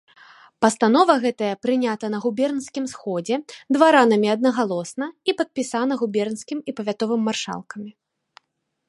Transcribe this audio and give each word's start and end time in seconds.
Пастанова 0.65 1.15
гэтая 1.25 1.49
прынята 1.65 2.05
на 2.13 2.21
губернскім 2.23 2.85
сходзе 2.93 3.35
дваранамі 3.77 4.27
аднагалосна 4.35 5.05
і 5.29 5.37
падпісана 5.43 5.93
губернскім 6.01 6.57
і 6.73 6.77
павятовымі 6.81 7.23
маршалкамі. 7.29 7.91